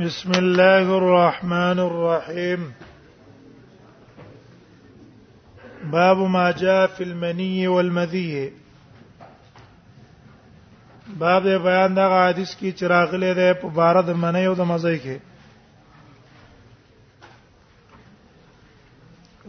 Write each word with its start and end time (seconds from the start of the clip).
بسم 0.00 0.30
الله 0.32 0.90
الرحمن 0.98 1.78
الرحيم 1.80 2.72
باب 5.92 6.16
ما 6.16 6.50
جاء 6.50 6.86
في 6.86 7.02
المني 7.04 7.68
والمذي 7.68 8.52
باب 11.20 11.42
دې 11.44 11.58
بیان 11.68 11.94
دا 11.96 12.06
حدیث 12.28 12.54
کی 12.60 12.70
چراغله 12.72 13.34
ده 13.40 13.52
په 13.64 13.68
بار 13.80 14.02
د 14.12 14.14
منی 14.20 14.44
او 14.52 14.56
د 14.62 14.64
مزه 14.74 14.94
کې 15.08 15.16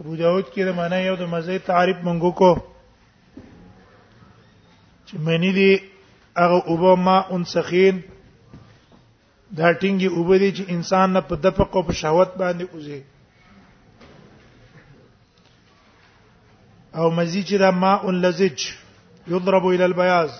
ابو 0.00 0.12
داود 0.22 0.44
کې 0.44 0.62
د 0.64 0.70
منی 0.84 1.04
او 1.08 1.16
د 1.16 1.22
مزه 1.34 1.54
تعریف 1.72 1.96
منغو 2.10 2.32
کو 2.44 2.52
چې 5.06 5.16
منی 5.30 5.50
دی 5.60 5.72
هغه 6.36 6.62
اوبه 6.66 6.92
ما 7.08 7.16
انسخین 7.38 7.96
دا 9.56 9.68
ټینګي 9.80 10.06
وبدي 10.18 10.50
چې 10.56 10.62
انسان 10.74 11.08
نه 11.14 11.20
په 11.28 11.34
دفق 11.44 11.70
او 11.76 11.82
په 11.90 11.92
شهوت 12.00 12.30
باندې 12.40 12.64
اوځي 12.74 13.00
او 17.00 17.10
مزي 17.20 17.42
چې 17.48 17.56
دا 17.62 17.70
ماء 17.70 18.02
لزج 18.22 18.60
يضرب 19.32 19.64
الى 19.66 19.84
البياض 19.84 20.30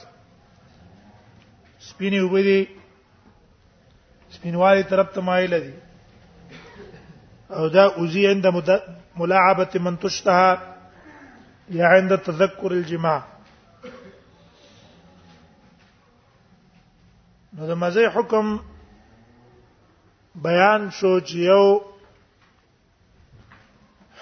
سپینې 1.88 2.20
وبدي 2.22 2.60
سپینوالي 4.36 4.82
طرف 4.94 5.08
ته 5.14 5.20
مایل 5.30 5.52
دي 5.64 5.74
او 7.58 7.68
دا 7.68 7.84
اوځي 7.98 8.22
عند 8.30 8.46
ملاعبه 9.18 9.72
من 9.88 9.96
تشتها 9.98 10.50
یا 11.80 11.86
عند 11.96 12.16
تذكر 12.18 12.70
الجماع 12.72 13.20
نو 17.56 17.66
د 17.66 17.70
مزه 17.78 18.08
حکم 18.14 18.58
بیان 20.34 20.88
شو 20.98 21.18
چې 21.20 21.38
یو 21.38 21.78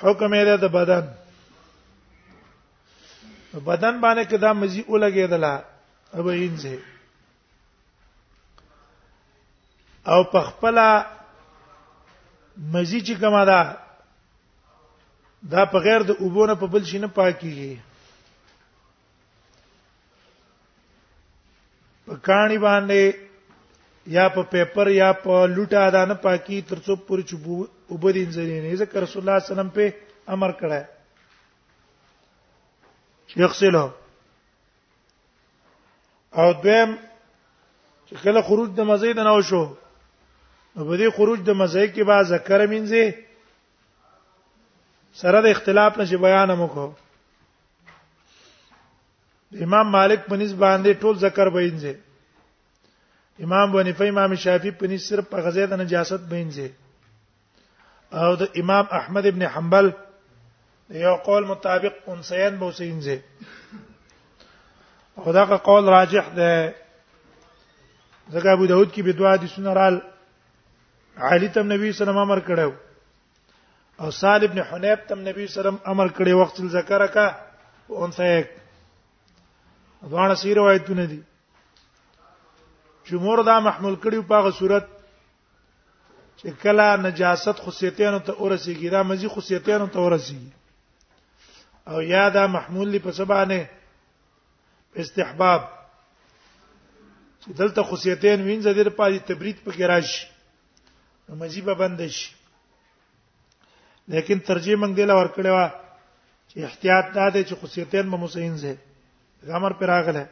حکم 0.01 0.35
یې 0.35 0.57
د 0.61 0.65
بدن 0.73 1.07
بدن 3.65 4.01
باندې 4.01 4.25
کدا 4.31 4.51
مزي 4.61 4.83
ولګېدلا 4.93 5.55
او 6.15 6.23
وینځه 6.25 6.79
او 10.13 10.23
پخپلا 10.25 10.91
مزي 12.73 13.01
چې 13.07 13.15
کما 13.21 13.45
ده 13.45 13.61
دا 15.51 15.65
په 15.67 15.79
غیر 15.79 16.01
د 16.03 16.11
اوبونه 16.21 16.55
په 16.55 16.67
بل 16.67 16.85
شي 16.85 16.99
نه 16.99 17.07
پاکيږي 17.09 17.79
په 22.07 22.17
کاڼي 22.27 22.59
باندې 22.59 23.26
یا 24.07 24.29
په 24.31 24.43
پیپر 24.51 24.89
یا 24.89 25.13
په 25.13 25.47
لوټه 25.55 25.91
دانه 25.95 26.15
پاکي 26.27 26.59
ترڅو 26.69 26.93
پوری 27.07 27.23
چوبو 27.31 27.55
وبدین 27.91 28.29
ځنی 28.37 28.59
نه 28.61 28.77
ذکر 28.83 28.99
رسول 29.03 29.21
الله 29.23 29.23
صلی 29.23 29.23
الله 29.23 29.37
علیه 29.37 29.49
وسلم 29.53 29.71
په 29.79 29.85
امر 30.37 30.51
کړه 30.61 30.81
یغسله 33.43 33.85
او 36.41 36.47
دویم 36.63 36.91
چې 38.09 38.15
کله 38.23 38.41
خروج 38.49 38.69
د 38.79 38.81
مزه 38.93 39.11
نه 39.21 39.31
او 39.33 39.41
شو 39.51 39.65
په 40.75 40.85
دې 40.97 41.09
خروج 41.19 41.39
د 41.45 41.51
مزه 41.63 41.85
کې 41.95 42.03
با 42.13 42.19
ذکر 42.31 42.61
مینځي 42.67 43.07
سره 45.23 45.39
د 45.45 45.47
اختلاف 45.57 45.93
نشي 45.99 46.17
بیان 46.29 46.51
مکو 46.65 46.89
امام 49.67 49.87
مالک 49.91 50.21
په 50.27 50.35
نسبت 50.43 50.59
باندې 50.59 50.93
ټول 51.05 51.15
ذکر 51.29 51.47
بینځي 51.55 51.95
امام 53.45 53.71
بونی 53.73 53.93
په 53.99 54.05
امام 54.09 54.35
شافعي 54.45 54.71
په 54.81 54.87
نس 54.93 55.03
صرف 55.09 55.29
په 55.33 55.39
غزې 55.45 55.65
د 55.73 55.83
نجاست 55.83 56.23
بینځي 56.31 56.71
او 58.23 58.37
د 58.43 58.59
امام 58.63 58.85
احمد 58.99 59.27
ابن 59.27 59.43
حنبل 59.55 59.87
یو 61.05 61.15
قول 61.27 61.45
مطابق 61.53 61.95
انسیان 62.15 62.57
بوسینځي 62.57 63.19
او 65.19 65.33
دا 65.37 65.45
قول 65.69 65.85
راجح 65.97 66.27
ده 66.41 66.51
زګه 68.33 68.51
ابو 68.53 68.67
داود 68.73 68.89
کې 68.95 69.01
بدوا 69.11 69.37
دي 69.43 69.49
سنرال 69.55 69.99
علی 71.31 71.49
تم 71.57 71.73
نبی 71.73 71.93
صلی 71.93 71.93
الله 71.93 71.93
علیه 71.93 71.95
وسلم 71.95 72.19
امر 72.27 72.41
کړو 72.49 72.73
او 74.03 74.11
صالح 74.11 74.49
ابن 74.51 74.59
حنیب 74.71 74.99
تم 75.09 75.19
نبی 75.29 75.47
صلی 75.47 75.47
الله 75.47 75.61
علیه 75.61 75.71
وسلم 75.71 75.79
امر 75.93 76.09
کړی 76.17 76.33
وخت 76.43 76.57
ذکر 76.79 77.07
کا 77.15 77.27
انثیک 78.05 78.47
ځوان 80.05 80.35
سی 80.41 80.55
روایتونه 80.55 81.05
دي 81.13 81.23
جمهور 83.11 83.39
دا 83.49 83.57
محمول 83.67 83.95
کړي 84.05 84.19
په 84.29 84.35
هغه 84.43 84.51
صورت 84.61 84.87
چې 86.43 86.49
کله 86.63 86.87
نجاست 87.05 87.57
خصيتانو 87.67 88.21
ته 88.29 88.33
اورسيږي 88.43 88.89
را 88.95 89.03
مزي 89.11 89.29
خصيتانو 89.35 89.87
ته 89.97 90.07
اورسيږي 90.07 91.93
او 91.93 92.01
یا 92.15 92.25
دا 92.37 92.45
محمول 92.57 92.89
لې 92.93 93.01
په 93.07 93.13
سبانه 93.21 93.61
استحباب 95.05 95.61
چې 97.41 97.49
دلته 97.61 97.81
خصيتین 97.91 98.39
وینځه 98.49 98.71
د 98.91 98.97
پاره 99.01 99.21
تبرید 99.33 99.59
په 99.67 99.71
ګراج 99.83 100.09
نو 101.29 101.33
مزي 101.43 101.61
به 101.69 101.75
بند 101.83 102.07
شي 102.19 102.29
لیکن 104.15 104.39
ترجیح 104.49 104.77
مونږ 104.81 104.93
دلا 105.01 105.15
ور 105.19 105.31
کړې 105.37 105.53
وا 105.57 105.67
چې 106.51 106.57
احتیاط 106.69 107.07
دا 107.17 107.29
دی 107.35 107.45
چې 107.45 107.55
خصيتین 107.63 108.11
به 108.11 108.17
مسین 108.25 108.57
زه 108.65 108.77
غمر 109.53 109.73
پر 109.79 109.87
راغله 109.95 110.27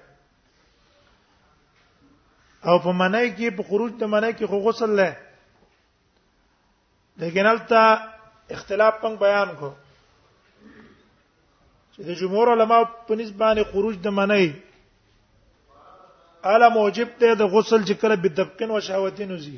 او 2.66 2.78
په 2.80 2.92
منای 2.98 3.28
کې 3.36 3.48
په 3.56 3.62
خروج 3.68 3.92
د 4.00 4.04
منای 4.14 4.32
کې 4.34 4.46
خو 4.50 4.58
غسل 4.66 4.90
له 5.00 5.08
لیکن 7.22 7.46
البته 7.46 7.80
اختلاف 8.56 8.94
پنګ 9.02 9.18
بیان 9.24 9.48
کو 9.58 9.70
چې 11.92 12.00
د 12.08 12.20
جمهور 12.20 12.46
علما 12.52 12.78
په 13.08 13.12
نسبانه 13.22 13.64
خروج 13.72 13.96
د 14.06 14.16
منای 14.20 14.48
اله 16.52 16.68
موجب 16.78 17.08
ته 17.22 17.34
د 17.42 17.52
غسل 17.56 17.80
چې 17.88 17.94
کله 18.04 18.14
بدبقین 18.24 18.70
او 18.72 18.80
شهوتین 18.88 19.32
وزي 19.34 19.56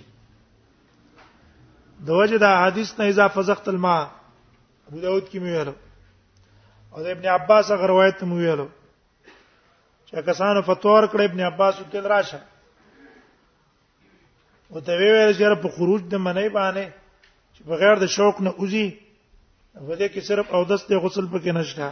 د 2.11 2.21
وجه 2.23 2.39
د 2.45 2.57
حدیث 2.65 2.93
نه 2.99 3.05
اضافه 3.13 3.43
زخت 3.53 3.69
الماء 3.75 4.03
ابو 4.89 5.01
داود 5.07 5.25
کې 5.31 5.39
ویل 5.47 5.69
او 6.93 7.03
د 7.07 7.09
ابن 7.15 7.27
عباس 7.39 7.71
هغه 7.77 7.87
روایت 7.95 8.23
مو 8.31 8.37
ویل 8.43 8.63
چې 10.07 10.27
کسانو 10.33 10.63
فتوا 10.73 10.93
ور 10.99 11.07
کړ 11.15 11.21
ابن 11.31 11.41
عباس 11.53 11.75
ته 11.97 12.01
راشه 12.17 12.41
او 14.71 14.81
ته 14.81 14.93
ویل 14.99 15.33
چې 15.39 15.63
په 15.63 15.69
خروج 15.77 16.03
د 16.11 16.15
منې 16.27 16.49
باندې 16.59 16.85
چې 17.55 17.61
بغیر 17.71 17.97
د 18.03 18.07
شوق 18.17 18.37
نه 18.45 18.51
اوزي 18.61 18.87
په 19.87 19.95
دې 19.99 20.09
کې 20.13 20.21
صرف 20.29 20.47
او 20.55 20.63
دست 20.71 20.89
غسل 21.03 21.27
پکې 21.33 21.53
نشته 21.59 21.89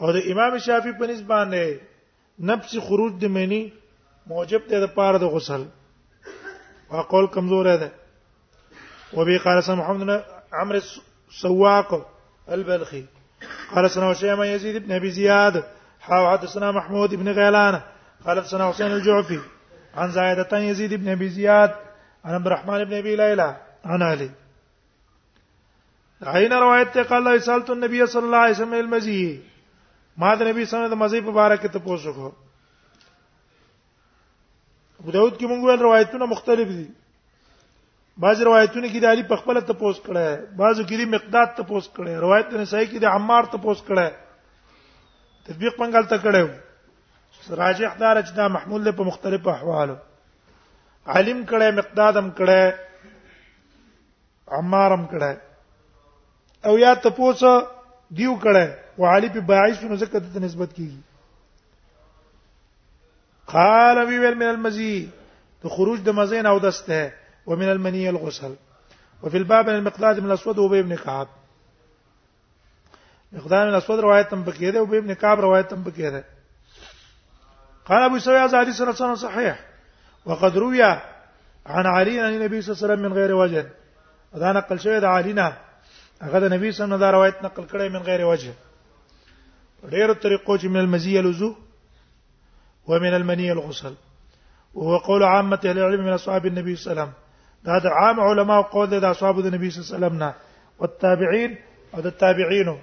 او 0.00 0.12
د 0.14 0.18
امام 0.32 0.52
شافعي 0.66 0.92
په 0.98 1.04
نسبت 1.10 1.28
باندې 1.32 1.64
نفس 2.48 2.72
خروج 2.86 3.12
د 3.22 3.30
منی 3.36 3.62
موجب 4.30 4.62
دی 4.70 4.78
د 4.84 4.86
پاره 4.96 5.18
د 5.18 5.26
غسل 5.34 5.62
او 6.92 7.00
قول 7.12 7.26
کمزور 7.36 7.64
ده 7.82 7.90
وبي 9.16 9.36
قال 9.44 9.58
سمع 9.64 9.76
محمد 9.82 10.10
عمرو 10.60 10.80
السواق 11.32 11.88
البلخي 12.54 13.04
قال 13.74 13.90
سنا 13.90 14.08
وشيما 14.10 14.46
يزيد 14.52 14.76
بن 14.84 14.92
ابي 14.92 15.10
زياد 15.10 15.64
حاو 16.00 16.28
حدثنا 16.30 16.70
محمود 16.72 17.14
بن 17.14 17.28
غيلان 17.28 17.80
قال 18.26 18.44
سنا 18.46 18.68
حسين 18.70 18.90
الجعفي 18.92 19.40
عن 19.94 20.10
زائدة 20.12 20.58
يزيد 20.58 20.94
بن 20.94 21.08
ابي 21.08 21.28
زياد 21.28 21.74
عن 22.24 22.34
عبد 22.34 22.46
الرحمن 22.46 22.84
بن 22.84 22.94
ابي 22.98 23.16
ليلى 23.16 23.56
عن 23.84 24.02
علي 24.02 24.30
عین 26.26 26.52
روایت 26.52 26.92
ته 26.94 27.02
قال 27.02 27.42
سالت 27.42 27.70
النبي 27.70 28.06
صلى 28.06 28.22
الله 28.24 28.38
عليه 28.38 28.54
وسلم 28.54 28.74
المزي 28.74 29.40
ما 30.16 30.34
د 30.34 30.42
نبی 30.42 30.64
صلی 30.64 30.78
الله 30.78 30.86
علیه 30.86 30.96
وسلم 30.96 30.98
د 30.98 31.02
مزي 31.02 31.20
په 31.28 31.34
باره 31.40 31.56
کې 31.56 31.68
ته 31.72 31.78
پوښتنه 31.78 32.32
ابو 35.00 35.10
داود 35.16 35.36
کې 35.38 35.44
موږ 35.44 35.64
ویل 35.68 35.82
روایتونه 35.86 36.26
مختلف 36.34 36.68
دي 36.76 36.86
بعض 38.24 38.42
روایتونه 38.50 38.88
کې 38.92 39.00
د 39.04 39.12
علی 39.14 39.22
په 39.32 39.42
خپل 39.42 39.60
ته 39.60 39.74
پوښت 39.82 40.06
کړه 40.10 40.54
بعضو 40.62 40.82
کې 40.82 40.94
د 41.04 41.12
مقداد 41.16 41.56
ته 41.56 41.62
پوښت 41.72 41.96
کړه 41.98 42.22
روایت 42.26 42.52
نه 42.60 42.64
صحیح 42.74 42.90
کې 42.90 43.04
د 43.04 43.14
عمار 43.16 43.50
ته 43.54 43.62
پوښت 43.66 43.88
کړه 43.88 45.48
تطبیق 45.48 45.80
منګل 45.80 46.08
ته 46.14 46.26
کړه 46.26 46.60
راجح 47.50 47.96
دار 48.00 48.20
چې 48.22 48.32
دا 48.36 48.48
محمول 48.48 48.84
له 48.84 48.92
په 48.92 49.04
مختلفو 49.04 49.50
احوالو 49.50 49.96
عالم 51.06 51.44
کړه 51.50 51.70
مقدادم 51.78 52.30
کړه 52.38 52.74
عمارم 54.58 55.06
کړه 55.10 55.36
او 56.70 56.78
یا 56.78 56.94
تپوس 57.06 57.40
دیو 58.10 58.34
کړه 58.42 58.68
وعلی 58.98 59.28
په 59.28 59.40
باعثونو 59.52 59.96
زکه 59.96 60.18
د 60.18 60.36
نسبت 60.44 60.70
کیږي 60.76 61.00
قال 63.46 63.98
وی 64.08 64.18
ویل 64.18 64.34
من 64.34 64.46
المزي 64.48 64.94
ته 65.62 65.68
خروج 65.68 66.00
د 66.04 66.08
مزین 66.18 66.46
او 66.46 66.58
دسته 66.58 67.10
ومن 67.46 67.68
المني 67.68 68.08
الغسل 68.08 68.54
وفي 69.22 69.36
الباب 69.38 69.68
عن 69.70 69.74
المقداد 69.76 70.20
من 70.20 70.26
الاسود 70.26 70.58
وابي 70.58 70.80
ابن 70.80 70.94
كعب 70.96 71.26
مقداد 73.32 73.66
من 73.66 73.72
الاسود 73.74 73.98
روایت 74.00 74.30
تم 74.30 74.44
پکې 74.44 74.72
ده 74.74 74.78
او 74.78 74.84
ابن 74.84 75.12
كعب 75.14 75.40
روایت 75.40 75.68
تم 75.70 75.82
پکې 75.84 76.02
ده 76.12 76.24
قال 77.86 78.02
أبو 78.02 78.18
سوي 78.18 78.38
هذا 78.38 78.60
حديث 78.60 78.74
سنة 78.82 79.14
صحيح 79.14 79.60
وقد 80.26 80.58
روي 80.58 80.82
عن 81.66 81.86
علي 81.86 82.20
عن 82.20 82.34
النبي 82.34 82.62
صلى 82.62 82.72
الله 82.74 82.82
عليه 82.84 82.94
وسلم 82.94 83.04
من 83.10 83.12
غير 83.12 83.32
وجه 83.34 83.66
هذا 84.34 84.52
نقل 84.52 84.78
شيء 84.80 84.98
د 84.98 85.04
علينا 85.04 85.56
هذا 86.22 86.46
النبي 86.46 86.72
صلى 86.72 86.84
الله 86.94 87.06
عليه 87.06 87.18
وسلم 87.18 87.30
دا 87.40 87.46
نقل 87.46 87.64
کړی 87.68 87.90
من 87.92 88.02
غير 88.02 88.24
وجه 88.26 88.52
غير 89.84 90.10
الطريق 90.10 90.60
چې 90.60 90.64
من 90.64 90.76
المزي 90.76 91.18
الوضوء 91.20 91.56
ومن 92.86 93.14
المني 93.14 93.52
الغسل 93.52 93.94
وهو 94.74 94.96
قول 94.98 95.22
عامة 95.22 95.60
أهل 95.66 95.78
العلم 95.78 96.00
من 96.06 96.12
أصحاب 96.12 96.46
النبي 96.46 96.76
صلى 96.76 96.90
الله 96.92 97.02
عليه 97.02 97.12
وسلم 97.12 97.22
هذا 97.74 97.90
عام 97.90 98.20
علماء 98.20 98.62
قول 98.62 98.88
ذا 99.00 99.10
أصحاب 99.10 99.38
النبي 99.38 99.70
صلى 99.70 99.96
الله 99.96 100.06
عليه 100.06 100.16
وسلم 100.16 100.32
والتابعين 100.78 101.56
او 101.94 101.98
التابعين 102.00 102.78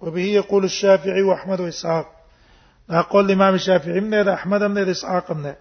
وبه 0.00 0.22
يقول 0.24 0.64
الشافعي 0.64 1.22
وأحمد 1.22 1.60
وإسحاق 1.60 2.23
دا 2.88 3.00
قول 3.02 3.32
امام 3.32 3.56
شافعی 3.56 3.98
هم 3.98 4.14
نه 4.14 4.32
احمد 4.32 4.62
هم 4.62 4.72
نه 4.72 4.90
اسحاق 4.90 5.30
هم 5.30 5.40
نه 5.46 5.56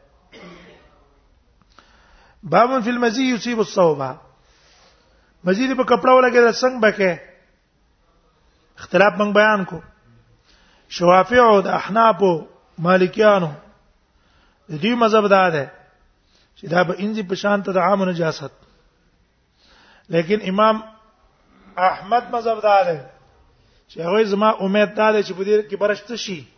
باب 2.44 2.82
فی 2.84 2.90
المزی 2.90 3.24
یصیب 3.24 3.60
الصوبه 3.60 4.16
مزید 5.44 5.78
په 5.78 5.84
کپڑا 5.84 6.12
ولګې 6.12 6.36
د 6.48 6.52
څنګه 6.56 6.80
بکې 6.82 7.20
اختلاف 8.78 9.14
موږ 9.18 9.34
بیان 9.34 9.64
کو 9.66 9.82
شوافع 10.90 11.38
او 11.40 11.62
د 11.62 11.68
احناف 11.68 12.22
او 12.24 12.48
مالکیانو 12.80 13.52
دې 14.72 14.94
مذهب 15.04 15.28
دا 15.28 15.50
ده 15.50 15.72
چې 16.58 16.64
دا 16.70 16.84
به 16.84 16.94
انځي 16.98 17.28
په 17.30 17.34
شان 17.36 17.64
ته 17.64 17.72
د 17.74 17.78
عام 17.78 18.04
نجاست 18.10 18.52
لیکن 20.10 20.50
امام 20.50 20.84
احمد 21.78 22.36
مذهب 22.36 22.62
دا 22.62 22.84
ده 22.84 23.10
چې 23.90 24.00
هغه 24.00 24.24
زما 24.24 24.50
امید 24.62 24.96
دا 24.96 25.12
ده 25.12 25.24
چې 25.24 25.32
په 25.34 25.44
دې 25.44 25.70
کې 25.70 25.78
برشت 25.80 26.16
شي 26.16 26.53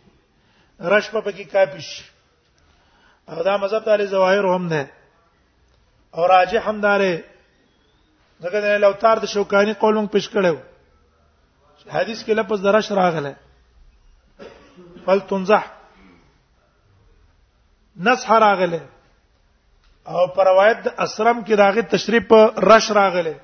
رش 0.80 1.10
په 1.10 1.30
کې 1.32 1.44
کاپیش 1.52 1.88
او 3.28 3.42
دا 3.44 3.56
مذهب 3.56 3.84
د 3.84 3.88
علی 3.88 4.06
زواهر 4.06 4.44
هم 4.54 4.66
نه 4.72 4.88
او 6.14 6.26
راجح 6.28 6.68
هم 6.68 6.80
داره 6.80 7.24
دغه 8.42 8.60
نه 8.60 8.78
لوتار 8.78 9.16
د 9.18 9.26
شوکانی 9.26 9.72
قولم 9.80 10.06
پیش 10.06 10.28
کړو 10.30 10.56
حدیث 11.92 12.24
کې 12.24 12.28
لفظ 12.40 12.62
درش 12.64 12.90
راغله 12.98 13.32
فل 15.04 15.18
تنزح 15.30 15.64
نصح 18.08 18.32
راغله 18.44 18.80
او 20.06 20.26
پر 20.34 20.44
روایت 20.46 20.82
د 20.88 20.94
اسرم 21.04 21.40
کې 21.44 21.52
راغی 21.58 21.82
تشریف 21.94 22.32
رش 22.70 22.90
راغله 22.90 23.34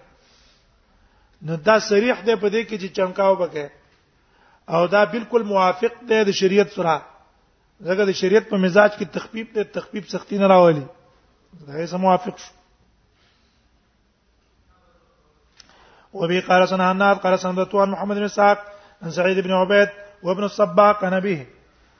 نو 1.46 1.56
دا 1.68 1.78
صریح 1.86 2.20
دی 2.26 2.36
په 2.36 2.50
دې 2.50 2.68
کې 2.68 2.76
چې 2.76 2.96
چمکاو 2.96 3.36
بکې 3.36 3.66
او 4.68 4.86
دا 4.88 5.04
بالکل 5.14 5.42
موافق 5.54 6.00
دی 6.12 6.20
د 6.24 6.30
شریعت 6.40 6.70
سره 6.78 7.00
زګه 7.86 8.02
د 8.08 8.12
شریعت 8.20 8.44
په 8.50 8.56
مزاج 8.64 8.92
کې 8.98 9.06
تخفیف 9.18 9.46
ته 9.54 9.62
تخفیف 9.76 10.04
سختی 10.14 10.36
نه 10.42 10.46
راوړي 10.52 10.84
دا 11.70 11.74
یې 11.80 11.86
سم 11.94 12.00
موافق 12.06 12.36
شو 12.42 12.52
وبي 16.20 16.38
قال 16.50 16.62
سنا 16.74 16.90
النار 16.90 17.16
قال 17.24 17.34
سنه 17.38 17.64
تو 17.72 17.86
محمد 17.96 18.16
بن 18.22 18.28
ساق 18.36 18.58
عن 19.02 19.10
سعيد 19.18 19.38
بن 19.38 19.52
عبيد 19.58 19.88
وابن 20.22 20.44
الصباق 20.44 21.04
عن 21.04 21.12
أبيه 21.14 21.42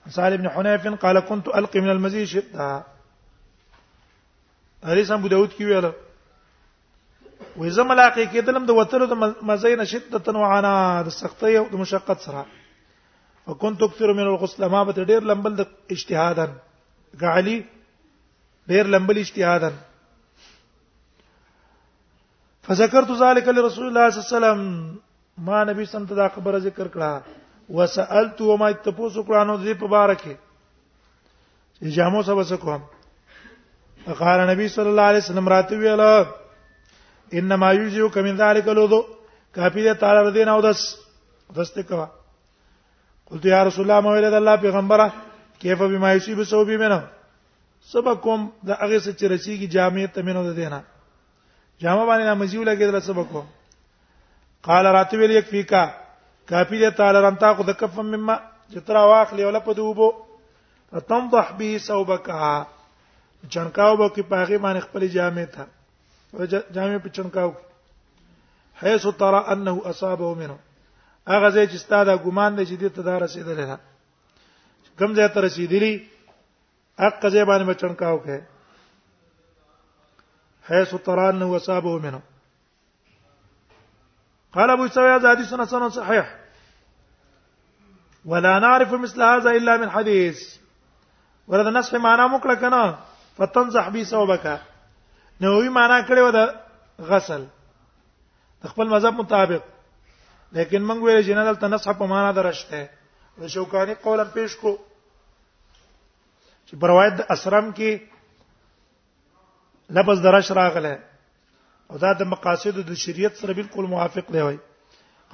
عن 0.07 0.13
سعيد 0.19 0.33
بن 0.41 0.49
حنيف 0.57 0.83
قال 1.05 1.17
كنت 1.21 1.47
ألقي 1.49 1.79
من 1.81 1.91
المزيد 1.97 2.25
شدة 2.37 2.63
حدیث 4.87 5.11
ابو 5.11 5.29
داود 5.29 5.53
کی 5.57 5.65
ویل 5.65 5.87
وې 7.59 7.87
ملاقات 7.87 8.33
کې 8.33 8.47
دلم 8.51 8.65
د 8.71 8.73
وترو 8.81 9.05
د 9.11 9.13
مزین 9.53 9.81
شدتن 9.95 10.37
وعنا 10.37 10.73
د 11.07 11.09
سختي 11.19 11.55
او 11.59 11.65
د 11.73 11.75
مشقت 11.85 12.19
سره 12.29 12.43
وكنت 13.47 13.83
اكثر 13.83 14.13
من 14.13 14.21
الغسل 14.23 14.67
ما 14.67 14.83
به 14.85 15.05
ډیر 15.05 15.23
لمبل 15.31 15.55
د 15.57 15.67
اجتهادا 15.91 16.47
غالي 17.23 17.63
ډیر 18.69 18.87
لمبل 18.95 19.19
اجتهادا 19.19 19.71
فذكرت 22.69 23.11
ذلك 23.25 23.49
لرسول 23.49 23.87
الله 23.89 24.11
صلى 24.11 24.19
الله 24.19 24.25
عليه 24.25 24.37
وسلم 24.37 24.61
ما 25.47 25.65
نبی 25.65 25.85
سم 25.85 26.05
ته 26.07 26.15
دا 26.15 26.29
خبره 26.37 26.59
ذکر 26.59 26.87
کړه 26.87 27.75
وسالت 27.81 28.41
وما 28.51 28.71
تپوسو 28.87 29.23
قرانو 29.31 29.57
دې 29.57 29.75
په 29.83 29.87
بارکه 29.97 31.91
جامو 31.99 32.23
سبا 32.23 32.43
سکوم 32.55 32.83
قال 34.19 34.47
نبی 34.53 34.69
صلی 34.79 34.89
الله 34.93 35.11
علیه 35.13 35.25
وسلم 35.27 35.49
راته 35.57 35.79
ویلا 35.83 36.11
انما 37.43 37.73
یجیو 37.73 38.09
کمن 38.17 38.37
ذلک 38.45 38.69
لوذو 38.69 39.03
کافی 39.55 39.85
دې 39.89 39.99
تعالی 40.07 40.33
دین 40.39 40.49
او 40.49 40.61
دس 40.71 40.89
دسته 41.59 41.83
کوا 41.83 42.07
قلت 43.33 43.45
یا 43.53 43.61
رسول 43.69 43.85
الله 43.87 44.01
ما 44.05 44.11
ویل 44.15 44.29
د 44.31 44.35
الله 44.43 44.57
پیغمبره 44.65 45.07
کیف 45.61 45.81
بما 45.93 46.11
یصيب 46.17 46.39
سو 46.53 46.65
بی 46.71 46.77
منه 46.83 46.99
سبا 47.93 48.15
کوم 48.25 48.41
د 48.71 48.73
هغه 48.81 48.99
څه 49.05 49.13
چې 49.19 49.25
رسیږي 49.35 49.69
جامع 49.75 50.05
ته 50.17 50.21
منو 50.29 50.43
ده 50.59 50.67
نه 50.75 50.81
جامع 51.85 52.03
باندې 52.11 52.25
نه 52.29 52.35
مزیو 52.41 52.67
لګیدل 52.71 52.99
سبا 53.09 53.23
کو 53.31 53.41
قال 54.69 54.85
راتب 54.97 55.19
ویل 55.23 55.31
یک 55.37 55.47
فیکا 55.53 55.85
کافی 56.51 56.77
دې 56.83 56.91
تعالی 56.99 57.21
رن 57.27 57.37
تا 57.45 57.53
کو 57.61 57.67
د 57.69 57.73
کفم 57.83 58.07
مما 58.15 58.37
چې 58.71 58.79
ترا 58.91 59.03
واخلې 59.13 59.43
ولا 59.51 59.61
په 59.61 59.73
دوبو 59.79 60.09
تنضح 61.13 61.47
به 61.61 61.79
ثوبک 61.85 62.29
چنکاو 63.53 63.97
به 63.97 64.09
کې 64.15 64.23
پاغي 64.35 64.59
باندې 64.59 64.81
خپل 64.91 65.07
جامع 65.17 65.47
ته 65.55 65.65
جامع 66.79 66.99
په 67.07 67.17
چنکاو 67.21 67.53
حيث 68.83 69.07
ترى 69.25 69.41
انه 69.57 69.83
اصابه 69.95 70.35
منه 70.43 70.59
هغه 71.31 71.49
ځای 71.55 71.67
چې 71.73 71.79
ستاده 71.85 72.15
ګمان 72.25 72.53
دی 72.59 72.65
چې 72.69 72.77
دې 72.81 72.89
ته 72.95 73.03
دا 73.07 73.15
رسیدلې 73.25 73.67
ده 73.71 73.77
کوم 74.99 75.11
ځای 75.17 75.29
ته 75.35 75.41
رسیدلی 75.47 75.93
حق 77.05 77.23
ځای 77.35 77.45
باندې 77.51 77.67
بچن 77.71 77.93
کاو 78.01 78.19
کې 78.27 78.39
حيث 80.71 80.91
تران 81.07 81.43
وصابه 81.43 81.99
منه 81.99 82.21
قال 84.55 84.71
ابو 84.71 84.87
سويا 84.89 85.17
هذا 85.17 85.33
حديث 85.33 85.55
حسن 85.55 85.89
صحيح 85.89 86.25
ولا 88.25 88.59
نعرف 88.59 88.93
مثل 88.93 89.23
هذا 89.23 89.51
الا 89.51 89.77
من 89.77 89.91
حديث 89.91 90.39
ورته 91.49 91.71
نصف 91.71 91.95
معنا 91.95 92.29
مکړه 92.29 92.55
کنه 92.61 92.99
فتنزح 93.39 93.89
بي 93.89 94.05
سوبك 94.05 94.61
نووي 95.41 95.69
معنا 95.69 96.03
کړو 96.07 96.33
د 96.35 96.55
غسل 97.01 97.47
د 97.47 98.65
خپل 98.69 98.87
مذهب 98.89 99.15
مطابق 99.15 99.63
لیکن 100.57 100.83
موږ 100.87 100.99
ویل 101.03 101.23
چې 101.27 101.33
نه 101.37 101.45
دلته 101.49 101.67
نصح 101.75 101.93
په 101.99 102.05
معنا 102.13 102.31
درشته 102.39 102.81
نو 103.43 103.47
شوکانی 103.53 103.95
قول 104.07 104.21
پیش 104.35 104.51
کو 104.65 104.73
چې 106.67 106.73
په 106.83 106.87
روایت 106.93 107.15
اسرم 107.37 107.71
کې 107.79 107.91
لفظ 109.99 110.19
درش 110.27 110.49
راغله 110.59 110.95
او 111.93 111.97
دا 112.03 112.11
د 112.19 112.21
مقاصد 112.33 112.75
د 112.91 112.93
شریعت 113.05 113.33
سره 113.43 113.53
بالکل 113.61 113.85
موافق 113.95 114.27
دی 114.37 114.43
وای 114.49 114.59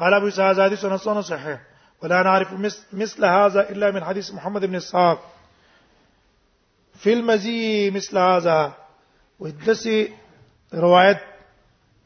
قال 0.02 0.12
ابو 0.18 0.28
سعد 0.38 0.56
حدیث 0.64 0.80
سنن 0.84 1.22
صحیح 1.30 1.58
ولا 2.02 2.18
نعرف 2.26 2.50
مثل 3.02 3.22
هذا 3.30 3.60
الا 3.74 3.86
من 3.98 4.04
حديث 4.10 4.26
محمد 4.38 4.62
بن 4.66 4.74
اسحاق 4.80 5.18
في 7.04 7.10
المزي 7.18 7.62
مثل 7.98 8.14
هذا 8.24 8.58
ودسي 9.40 9.98
روایت 10.86 11.20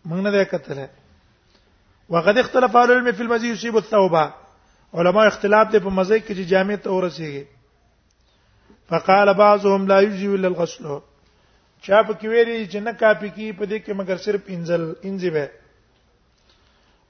موږ 0.08 0.12
نه 0.26 0.30
ده 0.38 0.44
کتله 0.56 0.86
وقد 2.08 2.38
اختلف 2.38 2.76
اهل 2.76 2.92
العلم 2.92 3.12
في 3.12 3.20
المزي 3.22 3.48
يصيب 3.48 3.76
الثوبه 3.76 4.32
علما 4.94 5.26
اختلاف 5.28 5.70
دي 5.72 5.80
په 5.80 5.88
مزي 5.90 6.20
کې 6.20 6.34
چې 6.34 6.50
جامع 6.52 6.74
ته 6.76 6.90
ورسیږي 6.90 7.44
فقال 8.88 9.34
بعضهم 9.34 9.86
لا 9.88 10.00
يجزي 10.00 10.26
الا 10.34 10.48
الغسل 10.48 10.84
چا 11.82 12.02
په 12.02 12.12
کې 12.12 12.24
ویلي 12.24 12.66
چې 12.68 12.74
نه 12.74 12.92
کافي 12.92 13.30
کې 13.30 13.58
په 13.58 13.64
دې 13.64 13.78
کې 13.78 13.92
مگر 14.00 14.16
صرف 14.16 14.40
انزل 14.48 14.94
انزبه 15.04 15.48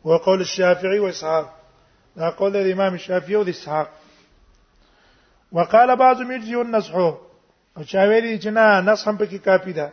وقول 0.04 0.40
الشافعي 0.40 0.98
واسحاق 0.98 1.50
دا 2.16 2.30
قول 2.30 2.52
د 2.52 2.70
امام 2.72 2.96
شافعي 2.96 3.34
او 3.34 3.42
د 3.42 3.48
اسحاق 3.48 3.90
وقال 5.52 5.96
بعضهم 5.96 6.32
يجزي 6.32 6.54
النصح 6.54 6.94
او 6.96 7.84
چا 7.86 8.08
ویلي 8.08 8.40
چې 8.40 8.46
نه 8.46 8.80
نصح 8.80 9.08
هم 9.08 9.16
په 9.18 9.24
کې 9.24 9.36
کافي 9.44 9.72
ده 9.72 9.90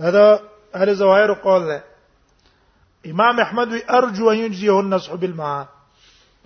دا 0.00 0.10
د 0.16 0.40
اهل 0.74 0.94
زوایر 0.94 1.32
قول 1.44 1.66
ده 1.66 1.82
امام 3.10 3.38
احمد 3.40 3.72
وی 3.72 3.78
ارجو 3.98 4.28
ان 4.30 4.36
یجزیه 4.38 4.72
النصح 4.80 5.14
بالماء 5.22 5.64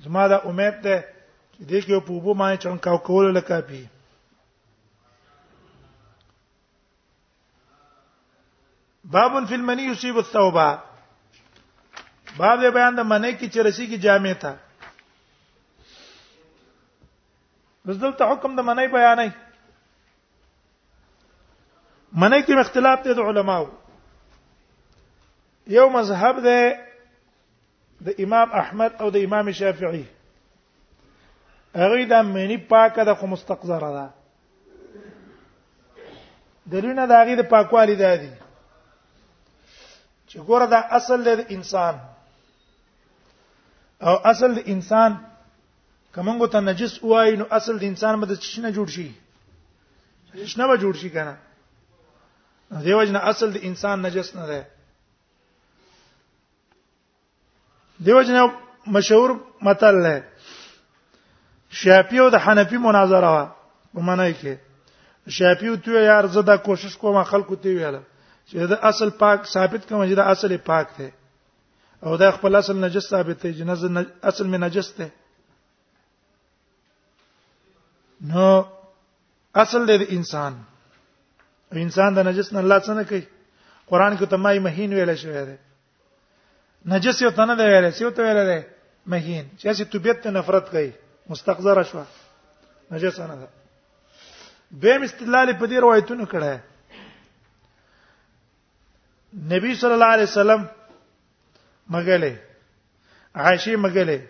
زما 0.05 0.27
دا 0.29 0.37
امید 0.51 0.75
ده 0.85 0.97
چې 1.57 1.65
دې 1.69 1.81
کې 1.87 2.01
په 2.07 2.13
وبو 2.13 2.35
باندې 2.35 2.63
چون 2.63 2.79
کاو 2.79 2.99
کول 3.09 3.33
لکه 3.35 3.61
پی 3.67 3.85
باب 9.15 9.45
فی 9.49 9.55
المنی 9.55 9.83
یصیب 9.91 10.17
الثوبه 10.17 10.69
باب 12.37 12.59
دې 12.61 12.71
بیان 12.75 12.95
د 12.97 13.01
منی 13.15 13.33
کی 13.43 13.49
چرسی 13.57 13.87
کی 13.87 13.99
جامع 14.07 14.33
تا 14.45 14.55
دلته 17.93 18.25
حکم 18.33 18.57
د 18.57 18.61
منی 18.73 18.87
بیان 18.97 19.17
نه 19.19 19.35
منی 22.13 22.43
کې 22.43 22.59
اختلاف 22.65 23.03
دي 23.05 23.15
د 23.21 23.31
علماو 23.33 23.67
یو 25.67 25.89
مذهب 25.89 26.41
ده 26.41 26.81
د 28.07 28.15
امام 28.21 28.53
احمد 28.53 28.93
او 29.01 29.11
د 29.11 29.17
امام 29.17 29.53
شافعي 29.53 30.05
هغه 31.75 32.05
د 32.07 32.13
مینی 32.23 32.57
پاکه 32.59 33.05
د 33.05 33.15
خو 33.15 33.27
مستقذره 33.27 33.91
ده 33.97 34.09
دلونه 36.73 37.07
د 37.07 37.13
هغه 37.13 37.35
د 37.37 37.43
پاکوالي 37.49 37.97
ده 37.97 38.17
دي 38.17 38.33
چې 40.29 40.37
ګوره 40.49 40.67
دا 40.71 40.79
اصل 40.99 41.21
د 41.23 41.31
انسان 41.55 41.95
او 44.07 44.15
اصل 44.31 44.51
د 44.55 44.61
انسان 44.67 45.13
کومنګو 46.15 46.49
ته 46.53 46.61
نجس 46.61 46.93
وای 47.03 47.37
نو 47.37 47.45
اصل 47.51 47.79
د 47.79 47.85
انسان 47.93 48.15
مده 48.23 48.35
شنه 48.35 48.71
جوړ 48.73 48.89
شي 48.95 49.09
شنه 50.47 50.67
به 50.69 50.77
جوړ 50.83 50.95
شي 51.01 51.11
کنه 51.11 51.37
دیوژن 52.85 53.17
اصل 53.17 53.49
د 53.53 53.59
انسان 53.69 53.97
نجس 54.07 54.37
نه 54.37 54.47
ده 54.51 54.61
دیو 58.05 58.23
جن 58.27 58.39
مشهور 58.95 59.31
متل 59.67 59.97
دی 60.07 60.17
شافعی 61.81 62.19
او 62.23 62.29
د 62.31 62.35
حنفی 62.45 62.77
مناظره 62.87 63.31
وا 63.37 63.45
ومنای 63.95 64.35
کې 64.41 64.55
شافعی 65.39 65.69
او 65.69 65.77
ته 65.85 65.91
یار 66.11 66.27
زه 66.35 66.43
دا 66.51 66.57
کوشش 66.67 66.93
کوم 67.03 67.23
خلکو 67.33 67.57
ته 67.63 67.69
ویاله 67.69 68.03
چې 68.47 68.55
دا 68.73 68.77
اصل 68.91 69.11
پاک 69.23 69.45
ثابت 69.55 69.87
کوم 69.89 70.01
چې 70.11 70.17
دا 70.21 70.25
اصل 70.35 70.57
پاک 70.57 70.87
دی 70.99 71.09
او 72.03 72.17
دا 72.23 72.31
خپل 72.37 72.55
اصل 72.61 72.77
نجس 72.85 73.09
ثابت 73.15 73.43
دی 73.47 73.53
چې 73.59 74.09
اصل 74.31 74.47
می 74.55 74.59
نجس 74.65 74.89
دی 74.99 75.09
نو 78.33 78.47
اصل 79.65 79.87
دی 79.99 80.15
انسان 80.17 80.55
انسان 81.87 82.15
د 82.15 82.19
نجس 82.31 82.53
نه 82.53 82.59
الله 82.61 82.81
څنګه 82.81 83.09
کوي 83.09 83.27
قران 83.87 84.17
کې 84.19 84.27
تمای 84.35 84.59
مهین 84.69 84.93
ویل 84.93 85.15
شوی 85.25 85.45
دی 85.47 85.57
نجس 86.91 87.17
یو 87.23 87.31
تنه 87.39 87.55
دی 87.59 87.63
ویلې 87.71 87.91
سیو 87.97 88.11
ته 88.17 88.21
ویلې 88.23 88.45
دی 88.51 88.61
مهین 89.11 89.45
چې 89.59 89.65
اسی 89.71 89.85
طبيعت 89.93 90.19
ته 90.23 90.29
نفرت 90.37 90.65
کوي 90.71 90.91
مستقذره 91.33 91.83
شو 91.91 92.03
نجس 92.93 93.17
نه 93.21 93.35
ده 93.43 93.49
دیم 94.83 95.01
استدلال 95.09 95.49
په 95.53 95.65
دې 95.67 95.77
روایتونو 95.87 96.27
کړه 96.33 96.53
نبی 99.55 99.71
صلی 99.83 99.93
الله 99.99 100.13
علیه 100.17 100.27
وسلم 100.31 100.61
مګلې 101.91 102.35
عائشہ 103.35 103.77
مګلې 103.77 104.21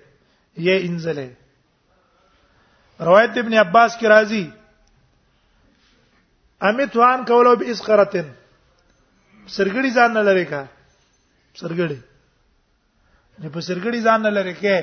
یې 0.56 0.86
انزلې 0.88 1.30
روایت 3.10 3.32
ابن 3.38 3.54
عباس 3.66 3.90
کی 4.00 4.06
راضی 4.08 4.44
امیتوان 6.68 7.18
کولو 7.30 7.52
به 7.56 7.66
اسقرتن 7.70 8.28
سرګړی 9.46 9.94
ځان 10.00 10.10
نه 10.18 10.22
لری 10.32 10.44
کا 10.50 10.62
سرګړی 11.54 11.96
نه 13.38 13.48
په 13.48 13.60
سرګړي 13.66 14.00
ځان 14.06 14.22
نه 14.22 14.30
لری 14.30 14.54
کې 14.54 14.80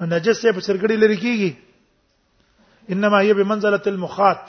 نو 0.00 0.06
نجس 0.06 0.42
په 0.54 0.60
سرګړي 0.60 0.96
لری 0.96 1.16
کیږي 1.16 1.52
انما 2.92 3.20
هي 3.22 3.34
بمنزله 3.40 3.80
المخاط 3.86 4.42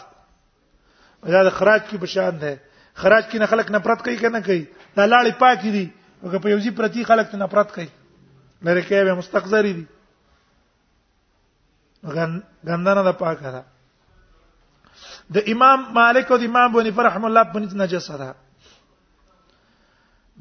دا 1.34 1.44
د 1.44 1.50
خراج 1.60 1.82
کی 1.90 1.98
بشان 1.98 2.40
ده 2.40 2.58
خراج 3.04 3.28
کی 3.32 3.38
نه 3.38 3.46
خلک 3.52 3.72
نفرت 3.72 4.04
کوي 4.04 4.18
کنه 4.24 4.40
کوي 4.50 4.64
دا 4.96 5.08
لاړې 5.08 5.32
پاکي 5.40 5.72
دي 5.72 5.88
او 6.24 6.30
په 6.40 6.50
یوځي 6.50 6.72
پرتی 6.76 7.04
خلک 7.06 7.32
ته 7.32 7.38
نفرت 7.44 7.74
کوي 7.76 7.88
لری 8.62 8.82
کې 8.82 9.04
به 9.10 9.14
مستقذری 9.24 9.74
دي 9.80 9.86
غندنه 12.66 13.02
د 13.12 13.18
پاکه 13.24 13.52
ده 13.56 13.64
د 15.36 15.50
امام 15.56 15.90
مالک 15.96 16.32
او 16.32 16.38
د 16.44 16.50
امام 16.52 16.74
بني 16.74 16.92
فرحم 17.00 17.26
الله 17.32 17.44
بني 17.56 17.68
نجس 17.84 18.12
ده 18.12 18.32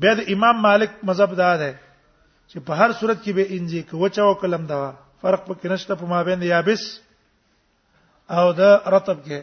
بیا 0.04 0.14
د 0.14 0.20
امام 0.34 0.62
مالک 0.68 0.90
مذهب 1.02 1.34
دا 1.36 1.56
ده 1.62 1.74
چې 2.50 2.58
په 2.66 2.72
هر 2.80 2.90
صورت 2.98 3.18
کې 3.22 3.32
به 3.36 3.42
انځي 3.56 3.80
کې 3.88 3.94
وچاو 4.02 4.34
کلم 4.42 4.62
دا 4.72 4.78
فرق 5.22 5.40
پکې 5.48 5.66
نشته 5.74 5.92
په 6.00 6.06
مابین 6.14 6.40
یابس 6.54 6.82
او 8.38 8.46
د 8.58 8.62
رطب 8.94 9.18
کې 9.26 9.38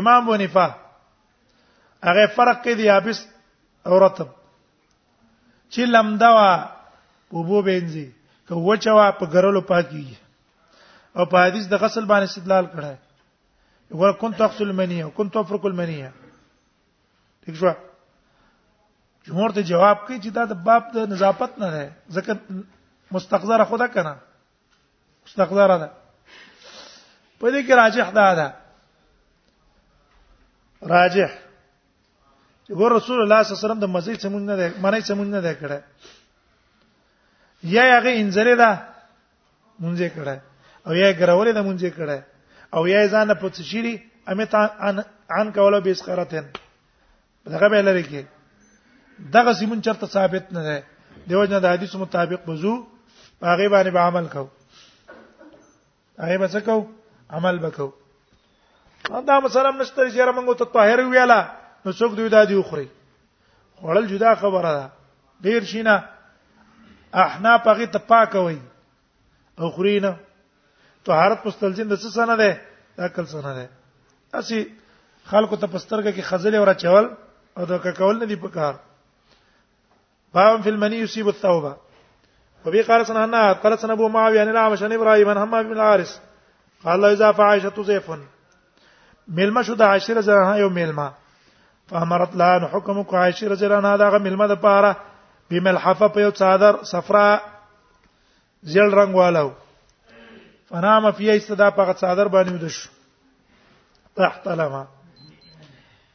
امام 0.00 0.22
ونیفه 0.28 0.66
هغه 2.08 2.24
فرق 2.38 2.58
کې 2.64 2.72
دی 2.80 2.84
یابس 2.92 3.18
او 3.86 3.94
رطب 4.06 4.28
چې 5.72 5.80
لمدا 5.94 6.30
وا 6.38 6.50
په 7.34 7.38
بو 7.50 7.58
بینځي 7.68 8.06
که 8.48 8.54
وچوا 8.68 9.06
په 9.18 9.24
ګرلو 9.34 9.60
پاکي 9.70 10.06
او 11.16 11.24
په 11.30 11.36
حدیث 11.46 11.64
د 11.72 11.82
غسل 11.82 12.04
باندې 12.10 12.30
استدلال 12.30 12.64
کړه 12.72 12.92
ور 14.00 14.12
كنت 14.22 14.38
اغسل 14.48 14.70
منيه 14.78 15.04
وكنت 15.04 15.34
افرك 15.42 15.64
المنيه 15.70 16.12
دښوا 17.46 17.72
جمهور 19.26 19.50
ته 19.54 19.62
جواب 19.68 19.98
کوي 20.06 20.18
چې 20.24 20.30
دا 20.36 20.44
د 20.50 20.58
باب 20.66 20.84
د 20.94 21.10
نظافت 21.12 21.52
نه 21.62 21.68
ده 21.74 21.84
ځکه 22.16 22.32
مستقذره 23.14 23.64
خدا 23.70 23.86
کنه 23.94 24.12
مستقذره 25.24 25.76
ده 25.82 25.88
په 27.40 27.46
دې 27.52 27.60
کې 27.66 27.74
راجح 27.82 28.08
ده 28.18 28.26
ده 28.40 28.48
راجح 30.96 31.30
چې 32.64 32.70
ګور 32.78 32.90
رسول 32.98 33.18
الله 33.24 33.38
صلی 33.42 33.50
الله 33.52 33.58
علیه 33.58 33.66
وسلم 33.68 33.80
د 33.84 33.92
مزید 33.96 34.18
سمون 34.28 34.42
نه 34.50 34.56
ده 34.60 34.66
معنی 34.86 35.00
سمون 35.10 35.28
نه 35.38 35.40
ده 35.40 35.52
کړه 35.60 35.80
یا 37.74 37.84
هغه 37.96 38.12
انځره 38.20 38.54
ده 38.62 38.70
مونږه 39.82 40.08
کړه 40.16 40.36
او 40.86 40.92
یا 41.02 41.10
ګرولې 41.20 41.52
ده 41.58 41.62
مونږه 41.68 41.90
کړه 41.96 42.18
او 42.78 42.86
یا 42.94 43.02
ځان 43.12 43.28
په 43.42 43.46
تشری 43.58 43.94
امه 44.30 44.44
تا 44.54 44.62
ان 44.88 45.04
ان 45.40 45.52
کوله 45.52 45.80
بیس 45.90 46.02
قراتن 46.06 46.44
دغه 47.50 47.68
به 47.74 47.82
لری 47.90 48.04
کې 48.08 48.35
دغه 49.32 49.52
سیمون 49.58 49.80
چرته 49.80 50.06
ثابت 50.06 50.52
نه 50.52 50.62
ده 50.68 50.82
دیوژن 51.28 51.58
د 51.60 51.66
حدیث 51.74 51.94
مطابق 52.04 52.40
بزو 52.48 52.74
هغه 53.42 53.68
باندې 53.72 53.90
به 53.96 54.00
عمل 54.00 54.26
کو 54.34 54.46
هغه 56.22 56.36
به 56.38 56.48
څه 56.52 56.56
کو 56.66 56.76
عمل 57.36 57.58
وکاو 57.64 57.92
دا 59.28 59.40
مثلا 59.40 59.70
نشته 59.70 60.10
چې 60.10 60.20
را 60.28 60.32
موږ 60.36 60.56
ته 60.58 60.64
طاهر 60.76 60.98
ویاله 61.04 61.38
نو 61.84 61.88
څوک 61.92 62.12
دوی 62.16 62.28
دا 62.28 62.44
دی 62.44 62.54
وخوري 62.54 62.88
خړل 63.82 64.06
جدا 64.12 64.34
خبره 64.42 64.70
ده 64.78 64.84
ډیر 65.44 65.64
شینه 65.70 65.96
احنا 67.24 67.52
پغې 67.66 67.86
ته 67.94 67.98
پاکوي 67.98 68.58
او 69.58 69.70
خورینه 69.74 70.12
طهارت 71.06 71.38
پستلجن 71.44 71.88
د 71.88 71.96
څه 71.96 72.06
سنه 72.18 72.34
ده 72.42 72.50
دا 72.96 73.06
کل 73.16 73.24
سنه 73.34 73.52
ده 73.58 73.64
اسی 74.38 74.60
خلکو 75.30 75.56
ته 75.56 75.66
پسترګه 75.66 76.10
کې 76.16 76.20
خزل 76.28 76.54
او 76.58 76.64
را 76.64 76.74
چول 76.84 77.04
او 77.56 77.62
دا 77.66 77.78
کول 77.92 78.18
نه 78.18 78.26
دی 78.26 78.36
په 78.36 78.48
کار 78.58 78.74
باب 80.34 80.60
في 80.62 80.68
المني 80.68 80.96
يصيب 81.00 81.28
الثوب 81.28 81.76
وبي 82.66 82.82
قال 82.82 83.06
سنة 83.06 83.24
هنا 83.24 83.52
قال 83.52 83.78
سنة 83.78 83.92
أبو 83.92 84.08
معاوية 84.08 84.40
عن 84.40 84.48
الأعمش 84.48 84.82
عن 84.82 84.92
إبراهيم 84.92 85.28
عن 85.28 85.36
همام 85.36 85.66
بن 85.66 85.72
الحارث 85.72 86.18
قال 86.84 87.00
له 87.00 87.12
إذا 87.12 87.32
فعائشة 87.32 87.82
زيف 87.82 88.12
ملما 89.28 89.62
شو 89.62 89.74
د 89.74 89.82
عائشة 89.82 90.14
رضی 90.14 90.30
الله 90.32 90.40
عنها 90.44 90.56
یو 90.56 90.68
ملما 90.68 91.12
فامرت 91.86 92.36
لها 92.36 92.58
نو 92.58 92.66
حکم 92.66 93.02
کو 93.02 93.16
عائشة 93.16 93.48
رضی 93.48 93.64
الله 93.64 93.76
عنها 93.76 93.96
دا 93.96 94.18
ملما 94.18 94.46
د 94.46 94.54
پاره 94.60 94.96
بملحفه 95.50 96.08
په 96.08 96.18
یو 96.20 96.30
صادر 96.34 96.82
صفرا 96.84 97.38
زیل 98.62 98.94
رنگ 98.94 99.14
والو 99.14 99.52
فنام 100.70 101.10
فيه 101.12 101.36
استدا 101.36 101.70
په 101.70 101.92
صادر 102.00 102.28
باندې 102.28 102.52
ودش 102.52 102.88
تحت 104.16 104.48
لما 104.48 104.84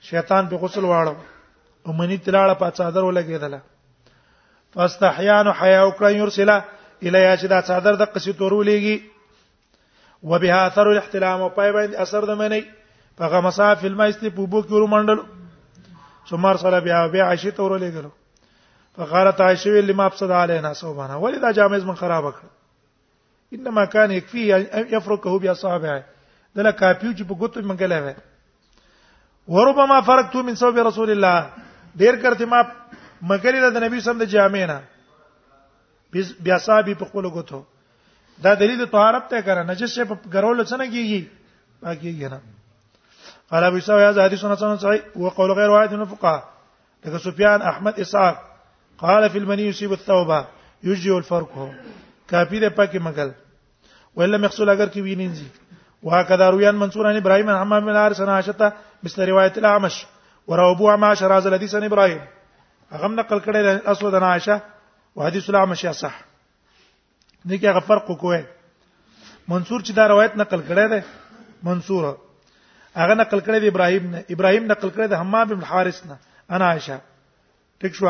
شیطان 0.01 0.47
په 0.49 0.53
غسل 0.55 0.81
واړو 0.83 1.15
او 1.87 1.93
منی 1.93 2.17
تلاړه 2.17 2.53
په 2.55 2.71
صادر 2.75 3.01
ولګیدله 3.03 3.61
فاستحيان 4.73 5.47
حیا 5.61 5.83
وکړه 5.87 6.11
يرسل 6.17 6.49
الیا 6.51 7.33
چې 7.37 7.45
دا 7.53 7.59
څادر 7.69 7.95
د 8.01 8.09
قصې 8.13 8.33
تورولېږي 8.41 10.29
وبها 10.29 10.59
اثر 10.69 10.89
الاحتلام 10.91 11.41
او 11.41 11.49
پای 11.57 11.71
باندې 11.71 11.95
اثر 12.07 12.25
د 12.29 12.37
منی 12.43 12.61
په 13.21 13.27
غمسا 13.33 13.73
فی 13.83 13.87
الماء 13.91 14.07
است 14.13 14.23
په 14.25 14.45
بو 14.55 14.61
کې 14.61 14.71
ورمنډل 14.77 16.31
ثم 16.31 16.45
ارسل 16.53 16.77
بها 16.81 17.01
بیا 17.17 17.25
عائشه 17.25 17.51
تورولېږي 17.59 18.99
فقالت 18.99 19.41
عائشه 19.49 19.81
لما 19.91 20.05
افسد 20.11 20.31
علينا 20.41 20.73
سبحانه 20.81 21.17
ولدا 21.25 21.51
جامز 21.59 21.83
من 21.91 21.95
خراب 22.03 22.31
کړ 22.31 23.59
انما 23.59 23.85
كان 23.85 24.11
يكفي 24.19 24.49
يفركه 24.91 25.39
باصابعه 25.39 26.03
دله 26.55 26.71
کافیو 26.71 27.13
چې 27.13 27.23
په 27.23 27.35
ګوتو 27.35 27.61
منګلې 27.69 29.49
و 29.49 29.57
وربما 29.57 30.01
فرقتو 30.07 30.41
من 30.47 30.55
صوب 30.55 30.77
رسول 30.87 31.11
الله 31.11 31.49
ډیر 32.03 32.15
کرته 32.23 32.45
ما 32.49 32.59
مګر 33.29 33.71
د 33.71 33.77
نبی 33.83 33.99
سم 33.99 34.17
د 34.19 34.23
جامعنا 34.33 34.79
بیا 36.43 36.57
صاحب 36.67 36.89
په 36.99 37.05
خپل 37.09 37.25
غوته 37.35 37.59
دا 38.45 38.53
دلیل 38.61 38.79
طهارت 38.85 39.27
ته 39.33 39.41
کړه 39.41 39.63
نجس 39.69 39.97
په 40.09 40.15
ګرول 40.33 40.65
څه 40.69 40.75
نه 40.81 40.87
کیږي 40.93 41.21
پاکیږي 41.83 42.27
نه 42.33 42.39
قال 43.53 43.63
ابو 43.67 43.77
اسحاق 43.81 43.99
هذا 44.07 44.23
حديث 44.25 44.43
حسن 44.53 44.77
صحيح 44.83 45.01
وقول 45.25 45.51
غير 45.59 45.69
واحد 45.75 45.93
من 45.97 46.01
الفقهاء 46.01 46.43
لك 47.05 47.17
سفيان 47.27 47.61
احمد 47.73 47.99
اسحاق 48.05 48.37
قال 49.03 49.29
في 49.29 49.37
المني 49.43 49.67
يصيب 49.69 49.93
الثوبه 49.99 50.41
يجي 50.89 51.11
الفرق 51.17 51.57
کافی 52.33 52.59
ده 52.65 52.69
پاکي 52.79 52.99
مګل 53.09 53.31
ولا 54.19 54.37
مخصول 54.49 54.69
اگر 54.75 54.87
کی 54.97 55.01
وینینځي 55.01 55.45
وهكذا 56.03 56.49
رويان 56.49 56.75
منصور 56.83 57.07
عن 57.09 57.15
ابراهيم 57.23 57.49
عن 57.49 57.57
حمام 57.63 57.85
بن 57.85 57.95
حارث 58.03 58.21
عن 58.21 58.29
عائشه 58.35 58.73
مثل 59.03 59.25
روايه 59.33 59.53
الاعمش 59.57 60.05
وروى 60.47 60.71
ابو 60.75 60.89
عماش 60.91 61.23
راز 61.23 61.47
الحديث 61.47 61.75
عن 61.75 61.83
ابراهيم 61.91 62.19
هغه 62.95 63.07
نقل 63.19 63.39
کړی 63.45 63.61
د 63.67 63.77
اسود 63.91 64.13
بن 64.17 64.23
عائشه 64.29 64.57
او 65.15 65.19
حدیث 65.27 65.45
الاعمش 65.49 65.83
صح 66.03 66.13
دي 67.49 67.57
کې 67.57 67.67
هغه 67.73 67.79
فرق 67.91 68.05
کوی 68.23 68.41
منصور 69.53 69.79
چې 69.85 69.91
دا 69.99 70.07
روایت 70.13 70.33
نقل 70.41 70.61
کړی 70.69 70.85
دی 70.93 71.01
منصور 71.69 72.09
هغه 72.95 73.13
نقل 73.21 73.39
کړی 73.39 73.59
دی 73.65 73.71
ابراهیم 73.73 74.05
نه 74.15 74.25
ابراهیم 74.37 74.63
نقل 74.73 74.89
کړی 74.89 75.07
دی 75.13 75.21
حمام 75.21 75.47
بن 75.53 75.63
حارث 75.71 76.03
نه 76.09 76.17
انا 76.57 76.65
عائشه 76.73 76.99
ٹھیک 77.83 77.93
شو 78.01 78.07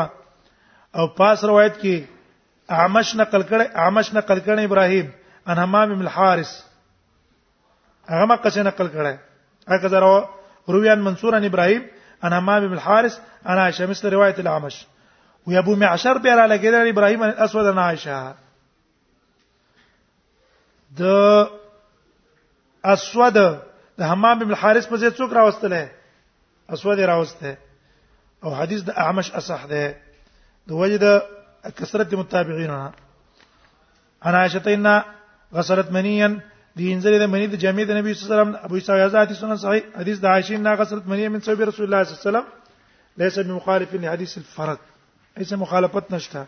او 0.96 1.06
پاس 1.18 1.44
روایت 1.50 1.76
کې 1.80 2.02
اعمش 2.80 3.14
نقل 3.22 3.42
کړی 3.50 3.76
اعمش 3.84 4.12
نقل 4.20 4.38
کړی 4.48 4.60
ابراهیم 4.62 5.06
ان 5.48 5.58
حمام 5.66 5.96
بن 6.00 6.08
حارث 6.18 6.50
هغه 8.14 8.24
ما 8.34 8.42
قصه 8.48 8.62
نقل 8.72 8.86
کړی 8.86 9.16
هغه 9.74 9.88
زرو 9.96 10.14
رویان 10.74 10.98
منصور 11.10 11.36
ان 11.40 11.44
ابراهیم 11.52 11.86
عن 12.22 12.32
همام 12.32 12.66
بن 12.68 12.72
الحارث 12.74 13.18
عن 13.46 13.58
عائشه 13.58 13.86
مثل 13.86 14.10
روايه 14.12 14.34
الاعمش 14.38 14.76
ابو 15.48 15.74
معشر 15.74 16.18
بير 16.18 16.38
على 16.38 16.54
لګیدل 16.58 16.88
ابراهيم 16.88 17.22
الاسود 17.22 17.66
عن 17.66 17.78
عائشه 17.78 18.34
د 20.98 21.02
اسود 22.84 23.34
د 23.98 24.00
حمام 24.02 24.38
بن 24.38 24.50
الحارث 24.50 24.86
په 24.86 24.96
ځای 24.96 25.10
څوک 25.18 25.32
راوستله 25.32 25.90
اسود 26.70 27.00
راوسته 27.00 27.56
او 28.44 28.54
حديث 28.54 28.80
د 28.82 28.90
اعمش 28.90 29.30
اصح 29.32 29.66
ده 29.66 29.94
د 30.68 30.72
وجد 30.72 31.22
کثرت 31.76 32.14
متابعينها 32.14 32.92
انا 34.26 34.38
عائشه 34.38 34.74
ان 34.74 35.02
غسلت 35.54 35.90
منيا 35.90 36.40
دي 36.76 36.92
انزل 36.94 37.18
ده 37.18 37.26
منی 37.26 37.46
د 37.52 37.56
جامع 37.62 37.84
د 37.88 37.96
نبی 37.96 38.14
صلی 38.14 38.24
الله 38.24 38.32
علیه 38.32 38.34
وسلم 38.42 38.64
ابو 38.66 38.74
اسحاق 38.80 38.98
یزاد 39.04 39.20
حدیث 39.26 39.38
سنن 39.40 39.56
صحیح 39.64 39.82
حدیث 40.00 40.18
د 40.20 40.26
عائشہ 40.32 40.56
نا 40.66 40.72
غسلت 40.78 41.06
مریم 41.12 41.32
من 41.32 41.40
صوب 41.46 41.60
رسول 41.68 41.84
الله 41.86 41.98
صلی 42.04 42.12
الله 42.12 42.20
علیه 42.20 42.28
وسلم 42.28 42.46
ليس 43.20 43.36
بمخالف 43.48 43.90
لحديث 44.04 44.32
الفرد 44.40 44.78
ایسه 45.38 45.56
مخالفت 45.62 46.06
نشته 46.14 46.46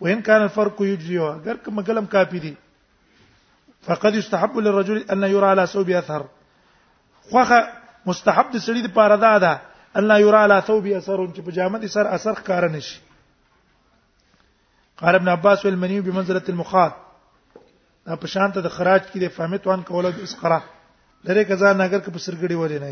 وان 0.00 0.20
كان 0.22 0.42
الفرق 0.42 0.76
يجزيه 0.82 1.30
اگر 1.36 1.56
کوم 1.64 1.80
کلم 1.88 2.06
کافی 2.12 2.38
دی 2.44 2.52
فقد 3.88 4.14
يستحب 4.20 4.58
للرجل 4.58 5.02
ان 5.10 5.22
يرى 5.22 5.46
على 5.46 5.66
ثوب 5.66 5.90
اثر 6.02 6.22
خوخه 7.32 7.60
مستحب 8.06 8.50
دي 8.52 8.60
سړي 8.60 8.86
د 8.86 8.94
پاره 8.98 9.16
ده 9.26 9.38
ده 9.38 9.60
ان 9.96 10.04
لا 10.12 10.18
يرى 10.18 10.36
على 10.44 10.60
ثوب 10.66 10.86
اثر 10.86 11.26
چې 11.26 11.40
په 11.46 11.50
جامه 11.58 11.78
دي 11.78 11.88
سر 11.98 12.06
اثر 12.06 12.34
ښکار 12.34 12.70
نشي 12.76 13.00
قال 14.96 15.14
ابن 15.14 15.28
عباس 15.28 15.64
والمني 15.64 16.00
بمنزله 16.00 16.42
المخاط 16.56 17.07
په 18.22 18.26
شانته 18.34 18.58
د 18.62 18.68
خراج 18.76 19.02
کې 19.10 19.18
د 19.20 19.26
فهمت 19.36 19.62
وان 19.66 19.80
کوله 19.88 20.10
د 20.12 20.18
اسقره 20.26 20.60
لره 21.26 21.42
کزا 21.50 21.68
نګر 21.82 22.00
کې 22.04 22.10
په 22.16 22.20
سرګړی 22.26 22.56
ولې 22.58 22.78
نه 22.84 22.88